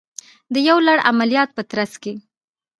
[0.53, 2.13] د یو لړ عملیاتو په ترڅ کې